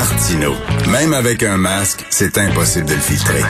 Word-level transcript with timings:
Martino. 0.00 0.52
Même 0.90 1.12
avec 1.12 1.42
un 1.42 1.58
masque, 1.58 2.06
c'est 2.08 2.38
impossible 2.38 2.86
de 2.86 2.94
le 2.94 3.00
filtrer. 3.00 3.42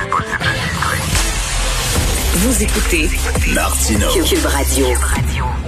Vous 2.42 2.64
écoutez 2.64 3.06
Martino. 3.54 4.08
Cube 4.10 4.46
Radio. 4.46 4.86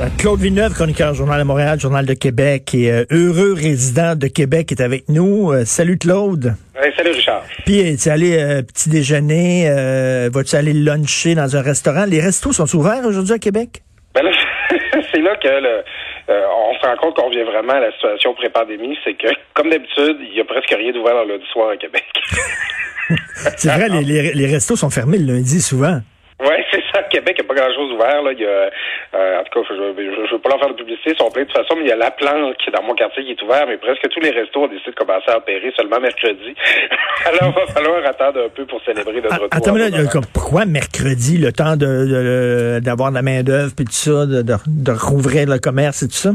Euh, 0.01 0.09
Claude 0.19 0.41
Villeneuve, 0.41 0.75
chroniqueur 0.75 1.15
Journal 1.15 1.39
de 1.39 1.45
Montréal, 1.45 1.79
Journal 1.79 2.05
de 2.05 2.15
Québec 2.15 2.75
et 2.75 2.91
euh, 2.91 3.05
heureux 3.13 3.55
résident 3.55 4.17
de 4.17 4.27
Québec 4.27 4.73
est 4.73 4.81
avec 4.81 5.09
nous. 5.09 5.53
Euh, 5.53 5.65
salut 5.65 5.99
Claude. 5.99 6.57
Ouais, 6.75 6.93
salut 6.97 7.13
Richard. 7.13 7.45
Puis 7.65 7.97
tu 7.97 8.09
allé 8.09 8.37
euh, 8.43 8.63
petit 8.63 8.89
déjeuner, 8.91 9.69
euh, 9.69 10.31
vas-tu 10.33 10.57
aller 10.57 10.73
luncher 10.73 11.37
dans 11.37 11.57
un 11.57 11.63
restaurant? 11.63 12.07
Les 12.07 12.21
restos 12.21 12.53
sont 12.53 12.77
ouverts 12.77 13.07
aujourd'hui 13.07 13.35
à 13.35 13.39
Québec? 13.39 13.83
Ben 14.17 14.25
là, 14.25 14.33
c'est 15.13 15.21
là 15.21 15.37
que 15.37 15.47
le, 15.47 15.85
euh, 16.33 16.47
on 16.71 16.75
se 16.75 16.87
rend 16.87 16.97
compte 16.97 17.17
qu'on 17.17 17.27
revient 17.29 17.43
vraiment 17.45 17.75
à 17.75 17.81
la 17.81 17.93
situation 17.93 18.35
pré-pandémie, 18.35 18.99
c'est 19.05 19.15
que, 19.15 19.29
comme 19.55 19.71
d'habitude, 19.71 20.17
il 20.21 20.35
y 20.35 20.41
a 20.41 20.45
presque 20.45 20.71
rien 20.71 20.93
d'ouvert 20.93 21.25
le 21.25 21.33
lundi 21.35 21.47
soir 21.53 21.71
à 21.71 21.77
Québec. 21.77 22.05
C'est 23.57 23.69
vrai, 23.69 23.89
les, 23.89 24.03
les- 24.03 24.33
les 24.33 24.47
restos 24.47 24.77
sont 24.77 24.89
fermés 24.91 25.19
le 25.19 25.35
lundi 25.35 25.61
souvent. 25.61 25.99
Oui, 26.41 26.55
c'est 26.71 26.83
ça. 26.93 27.01
À 27.01 27.02
Québec, 27.13 27.37
il 27.39 27.45
n'y 27.45 27.47
a 27.47 27.55
pas 27.55 27.61
grand-chose 27.61 27.93
ouvert. 27.93 28.23
Là. 28.23 28.33
Il 28.33 28.41
y 28.41 28.47
a, 28.47 28.71
euh, 29.15 29.41
en 29.41 29.45
tout 29.45 29.61
cas, 29.61 29.69
je 29.69 29.75
ne 29.75 30.33
veux 30.33 30.39
pas 30.39 30.49
leur 30.49 30.59
faire 30.59 30.69
de 30.71 30.75
publicité, 30.81 31.11
ils 31.13 31.19
sont 31.21 31.31
pleins 31.31 31.43
de 31.45 31.49
toute 31.49 31.57
façon, 31.59 31.75
mais 31.77 31.85
il 31.85 31.89
y 31.89 31.93
a 31.93 31.97
la 31.97 32.11
planque 32.11 32.57
dans 32.75 32.83
mon 32.83 32.95
quartier 32.95 33.25
qui 33.25 33.33
est 33.33 33.43
ouvert, 33.43 33.67
mais 33.69 33.77
presque 33.77 34.09
tous 34.09 34.21
les 34.21 34.31
restos 34.31 34.65
ont 34.65 34.69
décidé 34.69 34.91
de 34.91 34.97
commencer 34.97 35.31
à 35.31 35.37
opérer 35.39 35.71
seulement 35.77 36.01
mercredi. 36.01 36.55
Alors, 37.27 37.53
il 37.55 37.61
va 37.61 37.67
falloir 37.73 38.05
attendre 38.07 38.45
un 38.47 38.49
peu 38.49 38.65
pour 38.67 38.83
célébrer 38.85 39.21
notre 39.21 39.29
Ah, 39.51 39.59
retour. 39.59 39.77
Attends, 39.77 40.09
comme, 40.11 40.27
pourquoi 40.33 40.65
mercredi, 40.65 41.39
le 41.39 41.53
temps 41.53 41.77
de, 41.77 41.87
de- 41.87 42.81
d'avoir 42.83 43.11
de 43.11 43.17
la 43.17 43.23
main-d'œuvre 43.23 43.73
puis 43.77 43.85
tout 43.85 43.93
ça, 43.93 44.27
de 44.27 44.93
rouvrir 44.93 45.49
le 45.49 45.59
commerce 45.59 46.03
et 46.03 46.09
tout 46.09 46.15
ça? 46.15 46.31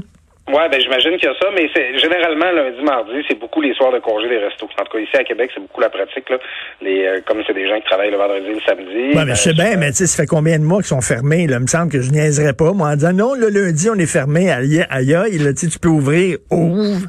Ouais, 0.47 0.69
ben 0.69 0.79
j'imagine 0.79 1.17
qu'il 1.17 1.27
y 1.27 1.31
a 1.31 1.35
ça, 1.41 1.47
mais 1.53 1.69
c'est 1.75 1.97
généralement 1.97 2.49
lundi, 2.51 2.81
mardi, 2.81 3.25
c'est 3.27 3.37
beaucoup 3.37 3.61
les 3.61 3.73
soirs 3.73 3.91
de 3.91 3.99
congé 3.99 4.29
des 4.29 4.37
restos. 4.37 4.69
En 4.79 4.83
tout 4.85 4.91
cas, 4.93 4.99
ici 4.99 5.17
à 5.17 5.23
Québec, 5.25 5.51
c'est 5.53 5.59
beaucoup 5.59 5.81
la 5.81 5.89
pratique. 5.89 6.29
Là. 6.29 6.37
Les, 6.81 7.05
euh, 7.05 7.19
comme 7.25 7.43
c'est 7.45 7.53
des 7.53 7.67
gens 7.67 7.75
qui 7.75 7.85
travaillent 7.85 8.11
le 8.11 8.17
vendredi 8.17 8.47
et 8.47 8.53
le 8.53 8.61
samedi. 8.61 9.17
Ouais, 9.17 9.25
mais 9.25 9.35
je 9.35 9.41
sais 9.41 9.53
ben, 9.53 9.71
bien, 9.71 9.77
mais 9.77 9.89
tu 9.91 9.97
sais, 9.97 10.07
ça 10.07 10.23
fait 10.23 10.27
combien 10.27 10.57
de 10.57 10.63
mois 10.63 10.77
qu'ils 10.77 10.87
sont 10.87 11.01
fermés, 11.01 11.47
là? 11.47 11.57
Il 11.57 11.63
me 11.63 11.67
semble 11.67 11.91
que 11.91 11.99
je 11.99 12.11
niaiserais 12.11 12.53
pas, 12.53 12.71
moi, 12.71 12.89
en 12.89 12.93
disant, 12.93 13.13
non, 13.13 13.33
le 13.33 13.49
lundi, 13.49 13.89
on 13.89 13.95
est 13.95 14.11
fermé, 14.11 14.49
aïe, 14.49 14.85
aïe, 14.89 15.37
là, 15.37 15.51
tu 15.53 15.67
peux 15.79 15.89
ouvrir, 15.89 16.37
ouvre. 16.49 17.07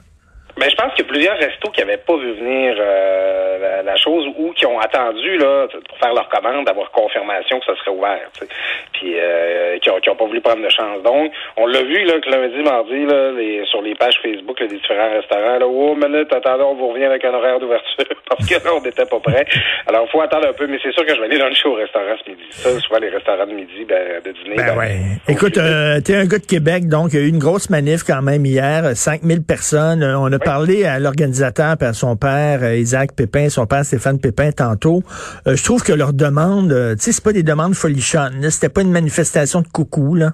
Ben, 0.58 0.68
je 0.68 0.74
pense 0.74 0.92
a 0.98 1.04
plusieurs 1.08 1.36
restos 1.36 1.70
qui 1.70 1.80
n'avaient 1.80 1.96
pas 1.98 2.16
vu 2.16 2.32
venir 2.34 2.76
euh, 2.78 3.58
la, 3.58 3.82
la 3.82 3.96
chose 3.96 4.26
ou 4.38 4.52
qui 4.52 4.66
ont 4.66 4.78
attendu 4.78 5.36
là 5.38 5.66
pour 5.88 5.98
faire 5.98 6.14
leur 6.14 6.28
commande 6.28 6.66
d'avoir 6.66 6.90
confirmation 6.92 7.58
que 7.60 7.66
ça 7.66 7.74
serait 7.76 7.90
ouvert. 7.90 8.30
tu 8.34 8.40
sais. 8.40 8.48
Puis 8.92 9.14
euh, 9.18 9.78
qui, 9.78 9.90
ont, 9.90 10.00
qui 10.00 10.10
ont 10.10 10.16
pas 10.16 10.26
voulu 10.26 10.40
prendre 10.40 10.62
de 10.62 10.68
chance. 10.68 11.02
Donc, 11.02 11.32
on 11.56 11.66
l'a 11.66 11.82
vu 11.82 12.04
là 12.04 12.20
que 12.20 12.30
lundi, 12.30 12.62
mardi, 12.62 13.06
là, 13.06 13.32
les, 13.32 13.64
sur 13.66 13.82
les 13.82 13.94
pages 13.94 14.18
Facebook 14.22 14.60
là, 14.60 14.66
des 14.66 14.76
différents 14.76 15.10
restaurants, 15.10 15.58
là, 15.58 15.66
oh 15.66 15.94
minute, 15.94 16.32
attendez, 16.32 16.62
on 16.62 16.74
vous 16.74 16.88
revient 16.88 17.04
avec 17.04 17.24
un 17.24 17.34
horaire 17.34 17.58
d'ouverture 17.58 18.04
parce 18.28 18.46
que 18.46 18.54
là, 18.54 18.74
on 18.74 18.80
n'était 18.82 19.06
pas 19.06 19.20
prêt. 19.20 19.46
Alors, 19.86 20.04
il 20.06 20.10
faut 20.10 20.20
attendre 20.20 20.48
un 20.48 20.52
peu, 20.52 20.66
mais 20.66 20.78
c'est 20.82 20.92
sûr 20.92 21.04
que 21.04 21.14
je 21.14 21.20
vais 21.20 21.26
aller 21.26 21.38
luncher 21.38 21.68
au 21.68 21.74
restaurant 21.74 22.14
ce 22.24 22.30
midi. 22.30 22.42
Ça, 22.50 22.70
souvent 22.80 22.98
les 23.00 23.10
restaurants 23.10 23.46
de 23.46 23.52
midi, 23.52 23.84
ben, 23.88 24.20
de 24.24 24.32
dîner. 24.32 24.56
Ben 24.56 24.66
ben, 24.66 24.78
ouais. 24.78 24.98
Écoute, 25.28 25.58
euh, 25.58 26.00
t'es 26.00 26.14
un 26.14 26.26
gars 26.26 26.38
de 26.38 26.46
Québec, 26.46 26.88
donc 26.88 27.12
il 27.12 27.18
y 27.18 27.22
a 27.22 27.24
eu 27.24 27.28
une 27.28 27.38
grosse 27.38 27.70
manif 27.70 28.02
quand 28.02 28.22
même 28.22 28.44
hier, 28.44 28.84
euh, 28.84 28.94
5000 28.94 29.42
personnes. 29.42 30.02
Euh, 30.02 30.18
On 30.18 30.32
a 30.32 30.38
parlé 30.38 30.84
à 30.84 30.97
l'organisateur, 30.98 31.76
puis 31.78 31.86
à 31.88 31.92
son 31.92 32.16
père, 32.16 32.60
euh, 32.62 32.76
Isaac 32.76 33.10
Pépin, 33.16 33.48
son 33.48 33.66
père 33.66 33.84
Stéphane 33.84 34.20
Pépin 34.20 34.50
tantôt. 34.52 35.02
Euh, 35.46 35.56
je 35.56 35.64
trouve 35.64 35.82
que 35.82 35.92
leurs 35.92 36.12
demandes, 36.12 36.72
euh, 36.72 36.94
tu 36.94 37.00
sais, 37.02 37.12
c'est 37.12 37.24
pas 37.24 37.32
des 37.32 37.42
demandes 37.42 37.74
folichonnes. 37.74 38.48
C'était 38.50 38.72
pas 38.72 38.82
une 38.82 38.92
manifestation 38.92 39.60
de 39.60 39.68
coucou, 39.68 40.14
là. 40.14 40.30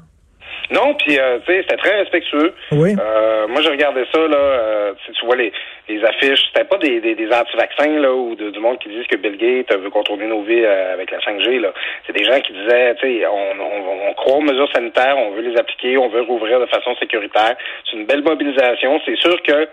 Non, 0.71 0.95
puis 0.95 1.19
euh, 1.19 1.39
tu 1.45 1.53
sais, 1.53 1.61
c'était 1.63 1.77
très 1.77 1.95
respectueux. 2.01 2.53
Oui. 2.73 2.97
Euh, 2.99 3.47
moi, 3.49 3.61
j'ai 3.61 3.69
regardé 3.69 4.03
ça 4.13 4.19
là. 4.19 4.37
Euh, 4.37 4.93
tu 5.13 5.27
vois 5.27 5.37
les, 5.37 5.53
les 5.91 6.03
affiches. 6.03 6.41
C'était 6.49 6.65
pas 6.67 6.79
des, 6.79 7.01
des, 7.03 7.15
des 7.15 7.27
anti-vaccins 7.31 8.01
là 8.01 8.13
ou 8.15 8.35
de- 8.35 8.49
du 8.51 8.59
monde 8.61 8.79
qui 8.79 8.89
disent 8.89 9.07
que 9.07 9.17
Bill 9.17 9.37
Gates 9.37 9.79
veut 9.79 9.91
contrôler 9.91 10.27
nos 10.27 10.43
vies 10.43 10.65
avec 10.65 11.11
la 11.11 11.19
5G 11.19 11.61
là. 11.61 11.73
C'est 12.07 12.17
des 12.17 12.25
gens 12.25 12.41
qui 12.41 12.53
disaient, 12.55 12.95
tu 12.97 13.07
sais, 13.21 13.27
on, 13.27 13.61
on, 13.61 14.09
on 14.11 14.15
croit 14.15 14.37
aux 14.39 14.41
mesures 14.41 14.71
sanitaires, 14.75 15.17
on 15.19 15.33
veut 15.33 15.43
les 15.43 15.57
appliquer, 15.59 15.99
on 15.99 16.09
veut 16.09 16.23
rouvrir 16.23 16.59
de 16.59 16.67
façon 16.67 16.95
sécuritaire. 16.99 17.57
C'est 17.85 17.99
une 17.99 18.07
belle 18.07 18.23
mobilisation. 18.23 18.99
C'est 19.05 19.19
sûr 19.19 19.37
que 19.43 19.69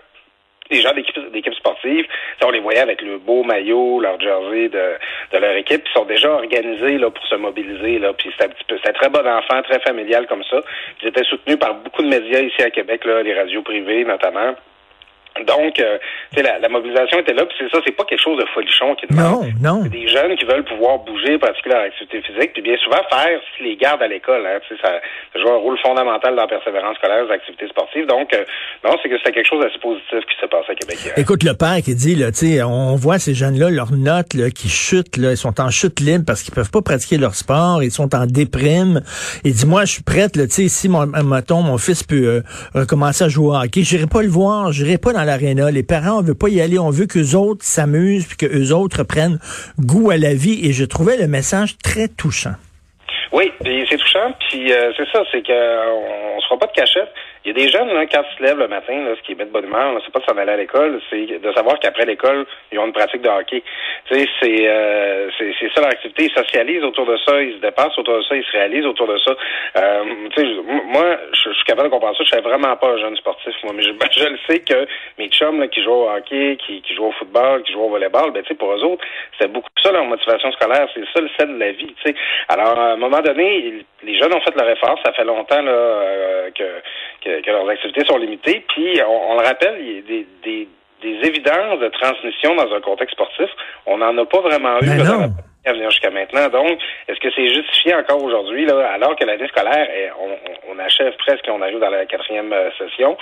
les 0.72 0.80
gens 0.80 0.92
d'équipe 0.94 1.54
sportive, 1.54 2.06
on 2.44 2.50
les 2.50 2.60
voyait 2.60 2.80
avec 2.80 3.02
le 3.02 3.18
beau 3.18 3.44
maillot, 3.44 4.00
leur 4.00 4.20
jersey 4.20 4.68
de, 4.68 4.96
de 5.32 5.38
leur 5.38 5.56
équipe, 5.56 5.82
ils 5.86 5.92
sont 5.92 6.04
déjà 6.04 6.32
organisés 6.32 6.98
là 6.98 7.10
pour 7.10 7.24
se 7.26 7.36
mobiliser 7.36 7.98
là. 7.98 8.12
Puis 8.12 8.30
c'était 8.32 8.44
un 8.44 8.48
petit 8.48 8.64
peu, 8.66 8.76
c'était 8.78 8.92
très 8.92 9.08
bon 9.08 9.26
enfant, 9.26 9.62
très 9.62 9.80
familial 9.80 10.26
comme 10.26 10.44
ça. 10.44 10.60
Ils 11.02 11.08
étaient 11.08 11.24
soutenus 11.24 11.58
par 11.58 11.74
beaucoup 11.74 12.02
de 12.02 12.08
médias 12.08 12.40
ici 12.40 12.62
à 12.62 12.70
Québec 12.70 13.04
là, 13.04 13.22
les 13.22 13.34
radios 13.34 13.62
privées 13.62 14.04
notamment. 14.04 14.54
Donc, 15.46 15.80
euh, 15.80 15.98
tu 16.30 16.38
sais, 16.38 16.42
la, 16.42 16.58
la 16.58 16.68
mobilisation 16.68 17.18
était 17.18 17.32
là, 17.32 17.46
puis 17.46 17.56
c'est 17.58 17.70
ça, 17.70 17.82
c'est 17.84 17.96
pas 17.96 18.04
quelque 18.04 18.22
chose 18.22 18.38
de 18.38 18.44
folichon 18.52 18.94
qui 18.94 19.06
demande. 19.06 19.46
Non, 19.60 19.76
non. 19.76 19.80
C'est 19.84 19.88
des 19.88 20.08
jeunes 20.08 20.36
qui 20.36 20.44
veulent 20.44 20.64
pouvoir 20.64 20.98
bouger, 20.98 21.38
pratiquer 21.38 21.70
leur 21.70 21.82
activité 21.82 22.22
physique, 22.22 22.52
puis 22.52 22.62
bien 22.62 22.76
souvent 22.76 23.00
faire 23.10 23.40
les 23.60 23.76
garde 23.76 24.02
à 24.02 24.08
l'école. 24.08 24.46
Hein, 24.46 24.60
tu 24.68 24.74
sais, 24.74 24.82
ça, 24.82 25.00
ça 25.32 25.40
joue 25.40 25.48
un 25.48 25.56
rôle 25.56 25.78
fondamental 25.78 26.34
dans 26.34 26.42
la 26.42 26.48
persévérance 26.48 26.96
scolaire, 26.96 27.24
les 27.24 27.32
activités 27.32 27.68
sportives. 27.68 28.06
Donc, 28.06 28.32
euh, 28.34 28.44
non, 28.84 28.96
c'est 29.02 29.08
que 29.08 29.16
c'était 29.18 29.32
quelque 29.32 29.48
chose 29.48 29.62
d'assez 29.62 29.78
positif 29.78 30.20
qui 30.20 30.36
s'est 30.40 30.48
passé 30.48 30.72
à 30.72 30.74
Québec 30.74 30.98
hier. 31.04 31.14
Écoute, 31.16 31.42
le 31.44 31.54
père 31.54 31.76
qui 31.82 31.94
dit, 31.94 32.14
là, 32.14 32.30
tu 32.30 32.46
sais, 32.46 32.62
on 32.62 32.94
voit 32.96 33.18
ces 33.18 33.34
jeunes-là, 33.34 33.70
leurs 33.70 33.92
notes, 33.92 34.34
là, 34.34 34.50
qui 34.50 34.68
chutent, 34.68 35.16
là, 35.16 35.30
ils 35.30 35.36
sont 35.36 35.60
en 35.60 35.70
chute 35.70 36.00
libre 36.00 36.24
parce 36.26 36.42
qu'ils 36.42 36.54
peuvent 36.54 36.70
pas 36.70 36.82
pratiquer 36.82 37.18
leur 37.18 37.34
sport, 37.34 37.82
ils 37.82 37.90
sont 37.90 38.14
en 38.14 38.26
déprime. 38.26 39.00
Il 39.44 39.54
dit, 39.54 39.66
moi, 39.66 39.84
je 39.84 39.92
suis 39.92 40.02
prête, 40.02 40.36
là, 40.36 40.46
tu 40.46 40.52
sais, 40.52 40.68
si 40.68 40.88
mon, 40.88 41.06
mettons, 41.06 41.62
mon 41.62 41.78
fils 41.78 42.02
peut 42.02 42.26
euh, 42.26 42.40
recommencer 42.74 43.24
à 43.24 43.28
jouer 43.28 43.46
au 43.46 43.54
hockey, 43.54 43.82
j'irai 43.82 44.06
pas 44.06 44.22
le 44.22 44.28
voir, 44.28 44.72
j'irai 44.72 44.98
pas 44.98 45.12
dans 45.12 45.21
l'aréna. 45.24 45.70
Les 45.70 45.82
parents, 45.82 46.18
on 46.18 46.22
veut 46.22 46.34
pas 46.34 46.48
y 46.48 46.60
aller, 46.60 46.78
on 46.78 46.90
veut 46.90 47.06
qu'eux 47.06 47.36
autres 47.36 47.64
s'amusent, 47.64 48.26
puis 48.26 48.36
qu'eux 48.36 48.72
autres 48.72 49.04
prennent 49.04 49.38
goût 49.78 50.10
à 50.10 50.16
la 50.16 50.34
vie. 50.34 50.66
Et 50.66 50.72
je 50.72 50.84
trouvais 50.84 51.16
le 51.16 51.26
message 51.26 51.76
très 51.82 52.08
touchant. 52.08 52.54
Oui, 53.32 53.50
c'est 53.64 53.96
touchant, 53.96 54.34
puis 54.48 54.72
euh, 54.72 54.92
c'est 54.96 55.08
ça, 55.10 55.22
c'est 55.32 55.42
que 55.42 55.52
euh, 55.52 56.36
on 56.36 56.40
se 56.40 56.46
fera 56.46 56.58
pas 56.58 56.66
de 56.66 56.72
cachette. 56.72 57.08
Il 57.44 57.48
y 57.48 57.50
a 57.50 57.54
des 57.54 57.72
jeunes, 57.72 57.88
là, 57.88 58.06
quand 58.06 58.22
ils 58.22 58.38
se 58.38 58.42
lèvent 58.42 58.58
le 58.58 58.68
matin, 58.68 58.94
là, 59.04 59.16
ce 59.16 59.22
qui 59.22 59.34
met 59.34 59.44
de 59.44 59.50
bonne 59.50 59.64
humeur, 59.64 60.00
c'est 60.04 60.12
pas 60.12 60.20
de 60.20 60.24
s'en 60.24 60.36
aller 60.36 60.52
à 60.52 60.56
l'école, 60.56 61.00
c'est 61.10 61.26
de 61.26 61.52
savoir 61.52 61.78
qu'après 61.80 62.04
l'école, 62.04 62.46
ils 62.70 62.78
ont 62.78 62.86
une 62.86 62.92
pratique 62.92 63.22
de 63.22 63.28
hockey. 63.28 63.64
Tu 64.06 64.14
sais, 64.14 64.28
c'est, 64.40 64.68
euh, 64.68 65.28
c'est, 65.36 65.52
ça 65.74 65.80
leur 65.80 65.90
activité. 65.90 66.24
Ils 66.24 66.32
socialisent 66.32 66.84
autour 66.84 67.06
de 67.06 67.16
ça, 67.26 67.42
ils 67.42 67.54
se 67.54 67.58
dépassent 67.58 67.98
autour 67.98 68.18
de 68.18 68.22
ça, 68.22 68.36
ils 68.36 68.44
se 68.44 68.52
réalisent 68.52 68.86
autour 68.86 69.08
de 69.08 69.18
ça. 69.18 69.34
Euh, 69.78 70.04
moi, 70.84 71.16
je, 71.32 71.50
suis 71.50 71.64
capable 71.64 71.88
de 71.88 71.92
comprendre 71.92 72.16
ça. 72.16 72.22
Je 72.22 72.30
suis 72.30 72.42
vraiment 72.42 72.76
pas 72.76 72.90
un 72.90 72.98
jeune 72.98 73.16
sportif, 73.16 73.54
moi, 73.64 73.72
mais 73.74 73.82
je, 73.82 73.90
je 74.12 74.28
le 74.28 74.38
sais 74.48 74.60
que 74.60 74.86
mes 75.18 75.28
chums 75.28 75.58
là, 75.58 75.66
qui 75.66 75.82
jouent 75.82 75.90
au 75.90 76.10
hockey, 76.10 76.56
qui, 76.64 76.80
qui 76.82 76.94
jouent 76.94 77.06
au 77.06 77.12
football, 77.12 77.64
qui 77.64 77.72
jouent 77.72 77.82
au 77.82 77.90
volleyball, 77.90 78.30
ben, 78.30 78.42
tu 78.42 78.50
sais, 78.50 78.54
pour 78.54 78.72
eux 78.72 78.84
autres, 78.84 79.04
c'est 79.40 79.50
beaucoup 79.50 79.68
ça 79.82 79.90
leur 79.90 80.04
motivation 80.04 80.52
scolaire. 80.52 80.86
C'est 80.94 81.04
ça 81.12 81.20
le 81.20 81.30
sel 81.36 81.54
de 81.54 81.58
la 81.58 81.72
vie, 81.72 81.92
tu 82.02 82.12
sais. 82.12 82.14
Alors, 82.48 82.78
à 82.78 82.92
un 82.92 82.96
moment 82.96 83.20
donné, 83.20 83.84
les 84.02 84.18
jeunes 84.18 84.32
ont 84.32 84.40
fait 84.40 84.54
leur 84.56 84.68
effort. 84.68 84.98
Ça 85.04 85.12
fait 85.12 85.24
longtemps 85.24 85.62
là, 85.62 85.72
euh, 85.72 86.50
que, 86.50 86.64
que, 87.24 87.40
que 87.40 87.50
leurs 87.50 87.68
activités 87.68 88.04
sont 88.04 88.18
limitées. 88.18 88.64
Puis, 88.68 89.00
on, 89.06 89.32
on 89.32 89.34
le 89.40 89.46
rappelle, 89.46 89.76
il 89.80 89.92
y 89.94 89.98
a 89.98 90.02
des, 90.02 90.26
des, 90.44 90.68
des 91.02 91.28
évidences 91.28 91.78
de 91.80 91.88
transmission 91.88 92.54
dans 92.54 92.72
un 92.74 92.80
contexte 92.80 93.14
sportif. 93.14 93.48
On 93.86 93.98
n'en 93.98 94.16
a 94.18 94.24
pas 94.24 94.40
vraiment 94.40 94.76
eu 94.80 94.86
Ben 94.86 95.04
non. 95.04 95.28
à 95.64 95.72
venir 95.72 95.90
jusqu'à 95.90 96.10
maintenant. 96.10 96.48
Donc, 96.48 96.78
est-ce 97.08 97.20
que 97.20 97.30
c'est 97.34 97.48
justifié 97.48 97.94
encore 97.94 98.22
aujourd'hui, 98.22 98.66
là, 98.66 98.90
alors 98.92 99.14
que 99.16 99.24
l'année 99.24 99.46
scolaire, 99.48 99.88
est- 99.90 100.10
on, 100.20 100.30
on- 100.32 100.74
on 100.74 100.78
achève 100.78 101.14
presque, 101.18 101.44
on 101.48 101.60
arrive 101.62 101.78
dans 101.80 101.90
la 101.90 102.06
quatrième 102.06 102.52
euh, 102.52 102.70
session, 102.78 103.16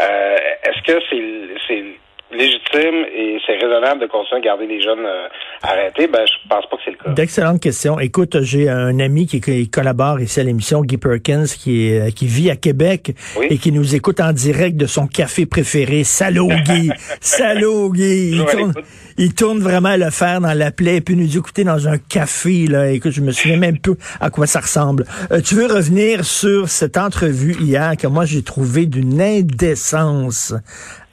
euh, 0.00 0.36
est-ce 0.64 0.82
que 0.82 1.00
c'est 1.10 1.22
c'est 1.68 1.84
légitime 2.32 3.04
et 3.16 3.38
c'est 3.46 3.56
raisonnable 3.56 4.00
de 4.00 4.06
continuer 4.06 4.40
à 4.40 4.44
garder 4.44 4.66
les 4.66 4.80
jeunes 4.80 5.04
euh, 5.06 5.28
arrêtés? 5.62 6.06
Ben, 6.06 6.24
je 6.26 6.48
pense 6.48 6.66
pas 6.66 6.76
que 6.76 6.82
c'est 6.84 6.90
le 6.90 6.96
cas. 6.96 7.10
D'excellentes 7.10 7.60
questions. 7.60 8.00
Écoute, 8.00 8.40
j'ai 8.42 8.68
un 8.68 8.98
ami 8.98 9.26
qui, 9.26 9.40
qui 9.40 9.68
collabore 9.68 10.20
ici 10.20 10.40
à 10.40 10.42
l'émission, 10.42 10.82
Guy 10.82 10.96
Perkins, 10.96 11.44
qui, 11.44 11.88
est, 11.88 12.12
qui 12.12 12.26
vit 12.26 12.50
à 12.50 12.56
Québec 12.56 13.14
Oui. 13.38 13.46
et 13.50 13.58
qui 13.58 13.72
nous 13.72 13.94
écoute 13.94 14.20
en 14.20 14.32
direct 14.32 14.76
de 14.76 14.86
son 14.86 15.06
café 15.06 15.46
préféré. 15.46 16.04
Salaud 16.04 16.48
Guy! 16.64 16.90
Salaud 17.20 17.92
Guy! 17.92 18.32
Il 18.32 18.44
tourne, 18.46 18.74
il 19.18 19.34
tourne 19.34 19.58
vraiment 19.60 19.96
le 19.96 20.10
fer 20.10 20.40
dans 20.40 20.54
la 20.54 20.70
plaie 20.70 20.96
et 20.96 21.00
puis 21.00 21.16
nous 21.16 21.36
écouter 21.36 21.64
dans 21.64 21.88
un 21.88 21.98
café. 21.98 22.66
Là. 22.66 22.90
Écoute, 22.90 23.12
je 23.12 23.20
me 23.20 23.32
souviens 23.32 23.58
même 23.58 23.78
peu 23.78 23.96
à 24.20 24.30
quoi 24.30 24.46
ça 24.46 24.60
ressemble. 24.60 25.04
Euh, 25.30 25.40
tu 25.40 25.54
veux 25.54 25.66
revenir 25.66 26.24
sur 26.24 26.68
cette 26.68 26.96
entrevue 26.96 27.54
hier 27.60 27.96
que 27.96 28.06
moi 28.06 28.24
j'ai 28.24 28.42
trouvé 28.42 28.86
d'une 28.86 29.20
indécence 29.20 30.54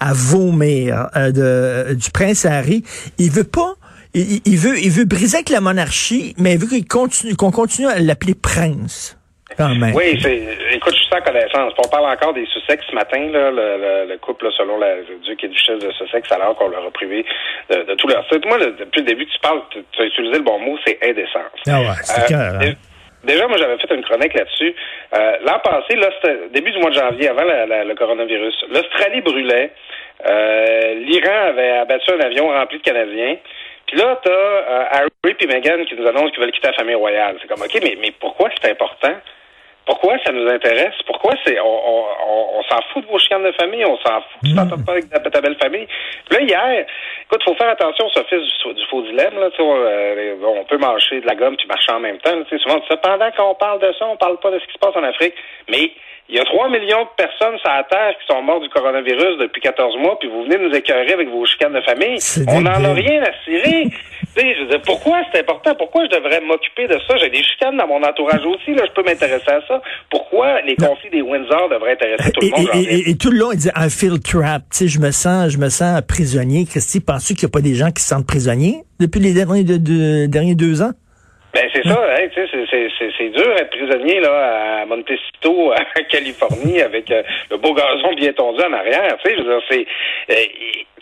à 0.01 0.11
vomir 0.13 1.07
euh, 1.15 1.31
de, 1.31 1.93
du 1.93 2.11
prince 2.11 2.45
Harry. 2.45 2.83
Il 3.17 3.31
veut 3.31 3.45
pas 3.45 3.75
il, 4.13 4.57
veut, 4.57 4.77
il 4.77 4.91
veut 4.91 5.05
briser 5.05 5.37
avec 5.37 5.47
la 5.49 5.61
monarchie, 5.61 6.35
mais 6.37 6.55
il 6.55 6.59
veut 6.59 6.67
qu'il 6.67 6.85
continue, 6.85 7.33
qu'on 7.37 7.51
continue 7.51 7.87
à 7.87 7.97
l'appeler 7.99 8.35
prince. 8.35 9.17
Quand 9.57 9.73
même. 9.75 9.93
Oui, 9.95 10.17
c'est, 10.21 10.35
écoute, 10.73 10.93
je 10.93 10.99
suis 10.99 11.09
sans 11.11 11.21
connaissance. 11.21 11.73
On 11.77 11.87
parle 11.89 12.05
encore 12.11 12.33
des 12.33 12.45
Sussex 12.45 12.83
ce 12.89 12.95
matin, 12.95 13.19
là, 13.31 13.51
le, 13.51 14.05
le, 14.05 14.11
le 14.11 14.17
couple, 14.17 14.45
là, 14.45 14.51
selon 14.57 14.77
la, 14.79 14.95
le 14.95 15.19
duc 15.25 15.43
et 15.43 15.49
duchesse 15.49 15.79
de 15.79 15.91
Sussex, 15.91 16.29
alors 16.31 16.55
qu'on 16.55 16.69
leur 16.69 16.85
a 16.85 16.91
privé 16.91 17.25
de, 17.69 17.83
de 17.83 17.95
tout 17.95 18.07
leur. 18.07 18.25
Moi, 18.47 18.57
le- 18.57 18.75
depuis 18.79 19.01
le 19.01 19.07
début, 19.07 19.25
tu 19.25 19.39
parles, 19.41 19.61
tu, 19.71 19.79
tu 19.91 20.01
as 20.01 20.05
utilisé 20.05 20.37
le 20.37 20.43
bon 20.43 20.57
mot, 20.59 20.77
c'est 20.85 20.97
indécence. 21.03 21.51
Ah 21.67 21.79
ouais, 21.81 21.87
c'est 22.03 22.33
Euh, 22.33 22.59
hein. 22.61 22.73
Déjà, 23.23 23.47
moi, 23.47 23.57
j'avais 23.57 23.77
fait 23.77 23.93
une 23.93 24.03
chronique 24.03 24.33
là-dessus. 24.33 24.75
Euh, 25.15 25.37
L'an 25.45 25.59
passé, 25.59 25.95
là, 25.95 26.09
début 26.51 26.71
du 26.71 26.79
mois 26.79 26.89
de 26.89 26.95
janvier, 26.95 27.29
avant 27.29 27.43
le 27.43 27.93
coronavirus, 27.95 28.65
l'Australie 28.69 29.21
brûlait. 29.21 29.71
Euh, 30.27 30.93
L'Iran 30.95 31.47
avait 31.49 31.71
abattu 31.77 32.11
un 32.11 32.19
avion 32.19 32.47
rempli 32.47 32.77
de 32.77 32.83
Canadiens. 32.83 33.37
Puis 33.87 33.97
là, 33.97 34.19
t'as 34.23 34.31
euh, 34.31 34.85
Harry 34.91 35.35
et 35.39 35.47
Meghan 35.47 35.83
qui 35.85 35.95
nous 35.95 36.07
annoncent 36.07 36.29
qu'ils 36.29 36.39
veulent 36.41 36.51
quitter 36.51 36.67
la 36.67 36.73
famille 36.73 36.95
royale. 36.95 37.37
C'est 37.41 37.47
comme, 37.47 37.61
OK, 37.61 37.79
mais, 37.83 37.97
mais 37.99 38.11
pourquoi 38.19 38.49
c'est 38.61 38.71
important? 38.71 39.15
Pourquoi 39.85 40.17
ça 40.23 40.31
nous 40.31 40.47
intéresse? 40.47 40.93
Pourquoi 41.05 41.33
c'est 41.45 41.59
on, 41.59 41.65
on, 41.65 42.59
on, 42.59 42.63
s'en 42.63 42.81
fout 42.93 43.03
de 43.03 43.11
vos 43.11 43.17
chiens 43.17 43.39
de 43.39 43.51
famille? 43.53 43.83
On 43.85 43.97
s'en 43.97 44.21
fout 44.21 44.41
tu 44.43 44.55
t'entends 44.55 44.83
pas 44.83 44.93
avec 44.93 45.09
ta, 45.09 45.41
belle 45.41 45.57
famille? 45.61 45.87
Là, 46.29 46.41
hier, 46.41 46.85
écoute, 47.23 47.43
faut 47.43 47.55
faire 47.55 47.69
attention 47.69 48.05
au 48.05 48.09
sophisme 48.09 48.43
du, 48.43 48.73
du 48.75 48.85
faux 48.87 49.01
dilemme. 49.01 49.39
Là, 49.39 49.49
tu 49.51 49.61
euh, 49.61 50.35
on 50.43 50.63
peut 50.65 50.77
marcher 50.77 51.21
de 51.21 51.25
la 51.25 51.35
gomme 51.35 51.57
puis 51.57 51.67
marcher 51.67 51.91
en 51.91 51.99
même 51.99 52.19
temps. 52.19 52.31
Tu 52.43 52.57
sais, 52.57 52.63
souvent, 52.63 52.79
pendant 53.01 53.31
qu'on 53.31 53.55
parle 53.55 53.79
de 53.79 53.91
ça, 53.97 54.05
on 54.07 54.17
parle 54.17 54.39
pas 54.39 54.51
de 54.51 54.59
ce 54.59 54.65
qui 54.65 54.73
se 54.73 54.79
passe 54.79 54.95
en 54.95 55.03
Afrique. 55.03 55.33
Mais 55.69 55.91
il 56.29 56.37
y 56.37 56.39
a 56.39 56.45
3 56.45 56.69
millions 56.69 57.03
de 57.03 57.09
personnes 57.17 57.57
sur 57.59 57.69
la 57.69 57.83
Terre 57.83 58.15
qui 58.19 58.33
sont 58.33 58.41
mortes 58.41 58.63
du 58.63 58.69
coronavirus 58.69 59.37
depuis 59.39 59.61
14 59.61 59.97
mois, 59.97 60.17
puis 60.19 60.29
vous 60.29 60.43
venez 60.43 60.57
nous 60.57 60.73
écœurer 60.73 61.11
avec 61.11 61.27
vos 61.27 61.45
chicanes 61.45 61.73
de 61.73 61.81
famille. 61.81 62.19
On 62.47 62.61
n'en 62.61 62.83
a 62.83 62.93
rien 62.93 63.23
à 63.23 63.33
cirer. 63.43 63.87
je 64.35 64.71
veux 64.71 64.81
pourquoi 64.85 65.21
c'est 65.31 65.39
important? 65.41 65.75
Pourquoi 65.75 66.05
je 66.05 66.17
devrais 66.17 66.41
m'occuper 66.41 66.87
de 66.87 66.97
ça? 67.07 67.17
J'ai 67.17 67.29
des 67.29 67.43
chicanes 67.43 67.77
dans 67.77 67.87
mon 67.87 68.01
entourage 68.03 68.45
aussi, 68.45 68.73
là, 68.73 68.83
je 68.87 68.91
peux 68.93 69.03
m'intéresser 69.03 69.49
à 69.49 69.61
ça. 69.67 69.81
Pourquoi 70.09 70.61
les 70.61 70.75
conflits 70.75 71.09
des 71.09 71.21
Windsor 71.21 71.69
devraient 71.69 71.93
intéresser 71.93 72.31
tout 72.31 72.41
le 72.41 72.49
monde? 72.49 72.69
Et, 72.73 73.15
tout 73.17 73.31
le 73.31 73.37
long, 73.37 73.51
il 73.51 73.57
dit 73.57 73.69
I 73.75 73.89
feel 73.89 74.19
trapped. 74.19 74.69
Tu 74.71 74.77
sais, 74.77 74.87
je 74.87 74.99
me 74.99 75.11
sens, 75.11 75.51
je 75.51 75.57
me 75.57 75.69
sens 75.69 76.01
prisonnier. 76.07 76.65
Christy, 76.65 77.01
penses-tu 77.01 77.35
qu'il 77.35 77.45
n'y 77.47 77.51
a 77.51 77.53
pas 77.53 77.61
des 77.61 77.75
gens 77.75 77.91
qui 77.91 78.01
se 78.01 78.09
sentent 78.09 78.27
prisonniers 78.27 78.83
depuis 78.99 79.19
les 79.19 79.33
derniers, 79.33 79.63
de, 79.63 80.27
derniers 80.27 80.55
deux 80.55 80.81
ans? 80.81 80.91
Ben 81.53 81.67
c'est 81.73 81.83
ça, 81.83 81.99
hein, 81.99 82.27
tu 82.33 82.47
sais, 82.47 82.87
c'est 83.17 83.29
dur 83.29 83.51
être 83.57 83.71
prisonnier 83.71 84.21
là 84.21 84.81
à 84.81 84.85
Montecito, 84.85 85.73
en 85.73 86.03
Californie, 86.09 86.81
avec 86.81 87.11
euh, 87.11 87.23
le 87.49 87.57
beau 87.57 87.73
gazon 87.73 88.13
bien 88.15 88.31
tondu 88.31 88.61
en 88.63 88.71
arrière. 88.71 89.17
Tu 89.21 89.29
sais, 89.29 89.37
je 89.37 89.43
veux 89.43 89.49
dire, 89.49 89.61
c'est, 89.69 89.85
euh, 90.31 90.45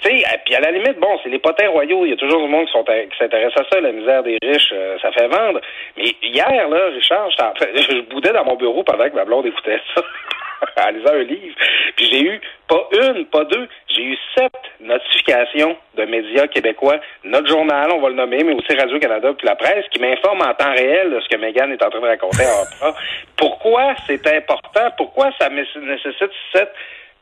tu 0.01 0.09
sais, 0.09 0.23
puis 0.45 0.55
à 0.55 0.59
la 0.59 0.71
limite, 0.71 0.99
bon, 0.99 1.19
c'est 1.23 1.29
les 1.29 1.39
potins 1.39 1.69
royaux. 1.69 2.05
Il 2.05 2.11
y 2.11 2.13
a 2.13 2.17
toujours 2.17 2.41
du 2.41 2.47
monde 2.47 2.67
qui 2.67 3.17
s'intéresse 3.17 3.53
à 3.55 3.63
ça, 3.69 3.81
la 3.81 3.91
misère 3.91 4.23
des 4.23 4.37
riches, 4.41 4.71
euh, 4.73 4.97
ça 5.01 5.11
fait 5.11 5.27
vendre. 5.27 5.59
Mais 5.97 6.15
hier 6.21 6.69
là, 6.69 6.79
Richard, 6.93 7.29
je 7.59 8.01
boudais 8.01 8.31
dans 8.31 8.45
mon 8.45 8.55
bureau 8.55 8.83
pendant 8.83 9.09
que 9.09 9.15
ma 9.15 9.25
blonde 9.25 9.45
écoutait 9.45 9.81
ça. 9.95 10.01
en 10.87 10.91
lisant 10.91 11.13
un 11.13 11.23
livre. 11.23 11.55
Puis 11.95 12.05
j'ai 12.05 12.21
eu 12.21 12.41
pas 12.67 12.87
une, 12.91 13.25
pas 13.25 13.43
deux, 13.45 13.67
j'ai 13.89 14.03
eu 14.03 14.17
sept 14.35 14.53
notifications 14.79 15.77
de 15.95 16.05
médias 16.05 16.47
québécois, 16.47 16.99
notre 17.23 17.47
journal, 17.47 17.91
on 17.91 17.99
va 17.99 18.09
le 18.09 18.15
nommer, 18.15 18.43
mais 18.43 18.53
aussi 18.53 18.75
Radio-Canada 18.75 19.33
puis 19.37 19.47
la 19.47 19.55
presse, 19.55 19.85
qui 19.91 19.99
m'informent 19.99 20.41
en 20.41 20.53
temps 20.53 20.71
réel 20.71 21.11
de 21.11 21.19
ce 21.19 21.27
que 21.29 21.37
Megan 21.37 21.71
est 21.71 21.83
en 21.83 21.89
train 21.89 22.01
de 22.01 22.07
raconter 22.07 22.43
en 22.45 22.93
Pourquoi 23.37 23.95
c'est 24.07 24.25
important? 24.27 24.91
Pourquoi 24.97 25.31
ça 25.39 25.49
nécessite 25.49 26.31
sept 26.53 26.71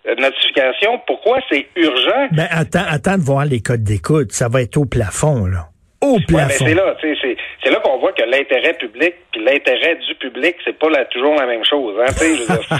euh, 0.05 0.15
notifications? 0.15 1.01
Pourquoi 1.07 1.39
c'est 1.49 1.67
urgent? 1.75 2.27
Ben, 2.31 2.47
attends, 2.51 2.85
attends 2.87 3.17
de 3.17 3.23
voir 3.23 3.45
les 3.45 3.61
codes 3.61 3.83
d'écoute. 3.83 4.31
Ça 4.31 4.47
va 4.49 4.61
être 4.61 4.77
au 4.77 4.85
plafond, 4.85 5.45
là 5.45 5.69
au 6.01 6.19
plafond. 6.27 6.65
c'est 6.65 6.73
là, 6.73 6.95
c'est 7.01 7.71
là 7.71 7.79
qu'on 7.79 7.97
voit 7.97 8.13
que 8.13 8.23
l'intérêt 8.23 8.73
public 8.73 9.15
puis 9.31 9.43
l'intérêt 9.43 9.95
du 9.95 10.15
public, 10.15 10.55
c'est 10.63 10.77
pas 10.77 10.89
toujours 11.05 11.35
la 11.35 11.45
même 11.45 11.65
chose. 11.65 11.95
Hein, 11.99 12.11
dire, 12.19 12.79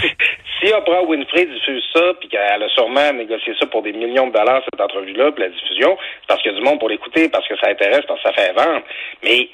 si, 0.60 0.72
Oprah 0.72 1.02
Winfrey 1.02 1.46
diffuse 1.46 1.84
ça 1.92 2.14
puis 2.20 2.28
qu'elle 2.28 2.62
a 2.62 2.68
sûrement 2.68 3.12
négocié 3.12 3.54
ça 3.58 3.66
pour 3.66 3.82
des 3.82 3.92
millions 3.92 4.28
de 4.28 4.32
dollars 4.32 4.62
cette 4.70 4.80
entrevue-là, 4.80 5.32
puis 5.32 5.44
la 5.44 5.50
diffusion, 5.50 5.98
c'est 6.20 6.28
parce 6.28 6.42
qu'il 6.42 6.52
y 6.52 6.54
a 6.54 6.58
du 6.58 6.64
monde 6.64 6.78
pour 6.78 6.88
l'écouter, 6.88 7.28
parce 7.28 7.46
que 7.48 7.56
ça 7.58 7.68
intéresse, 7.68 8.04
parce 8.06 8.22
que 8.22 8.28
ça 8.28 8.34
fait 8.34 8.52
vendre. 8.52 8.82
Mais 9.24 9.48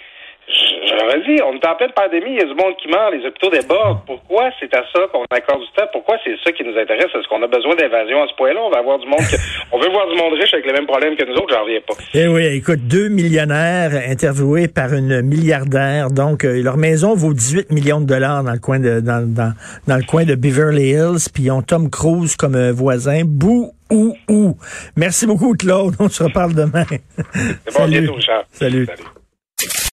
Dit, 1.26 1.40
on 1.42 1.54
est 1.54 1.66
en 1.66 1.76
pleine 1.76 1.92
pandémie, 1.94 2.32
il 2.32 2.38
y 2.38 2.42
a 2.42 2.44
du 2.44 2.54
monde 2.54 2.74
qui 2.82 2.88
meurt, 2.88 3.14
les 3.14 3.24
hôpitaux 3.24 3.48
débordent. 3.48 4.00
Pourquoi 4.04 4.50
c'est 4.58 4.74
à 4.74 4.82
ça 4.92 5.00
qu'on 5.12 5.24
accorde 5.30 5.60
du 5.60 5.70
temps? 5.76 5.86
Pourquoi 5.92 6.18
c'est 6.24 6.34
ça 6.44 6.50
qui 6.52 6.64
nous 6.64 6.76
intéresse? 6.76 7.06
Est-ce 7.14 7.28
qu'on 7.28 7.42
a 7.42 7.46
besoin 7.46 7.76
d'invasion 7.76 8.22
à 8.22 8.26
ce 8.26 8.34
point-là? 8.34 8.60
On 8.60 8.70
va 8.70 8.78
avoir 8.78 8.98
du 8.98 9.06
monde 9.06 9.20
on 9.72 9.78
veut 9.78 9.88
voir 9.90 10.08
du 10.08 10.16
monde 10.16 10.34
riche 10.34 10.52
avec 10.52 10.66
les 10.66 10.72
mêmes 10.72 10.86
problèmes 10.86 11.16
que 11.16 11.24
nous 11.24 11.34
autres, 11.34 11.54
j'en 11.54 11.62
reviens 11.62 11.80
pas. 11.86 11.94
Eh 12.14 12.26
oui, 12.26 12.44
écoute, 12.56 12.80
deux 12.88 13.08
millionnaires 13.08 13.92
interviewés 14.08 14.68
par 14.68 14.92
une 14.92 15.22
milliardaire. 15.22 16.10
Donc, 16.10 16.44
euh, 16.44 16.60
leur 16.62 16.76
maison 16.76 17.14
vaut 17.14 17.32
18 17.32 17.70
millions 17.70 18.00
de 18.00 18.06
dollars 18.06 18.42
dans 18.42 18.52
le 18.52 18.58
coin 18.58 18.80
de 18.80 19.00
dans, 19.00 19.24
dans, 19.24 19.52
dans 19.86 19.96
le 19.96 20.04
coin 20.04 20.24
de 20.24 20.34
Beverly 20.34 20.90
Hills, 20.90 21.30
puis 21.32 21.44
ils 21.44 21.50
ont 21.52 21.62
Tom 21.62 21.90
Cruise 21.90 22.36
comme 22.36 22.56
euh, 22.56 22.72
voisin. 22.72 23.22
Bou 23.24 23.72
ou 23.90 24.16
ou. 24.28 24.56
Merci 24.96 25.26
beaucoup, 25.26 25.54
Claude. 25.54 25.94
On 26.00 26.08
se 26.08 26.24
reparle 26.24 26.54
demain. 26.54 26.84
C'est 26.88 27.78
bon, 27.78 27.84
Salut. 27.84 28.10
Salut. 28.50 28.88